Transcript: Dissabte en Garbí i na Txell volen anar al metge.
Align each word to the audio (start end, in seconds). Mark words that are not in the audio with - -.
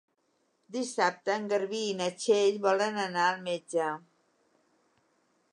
Dissabte 0.77 1.35
en 1.41 1.45
Garbí 1.51 1.83
i 1.89 1.93
na 2.01 2.09
Txell 2.23 2.59
volen 2.65 2.99
anar 3.07 3.29
al 3.35 3.47
metge. 3.49 3.95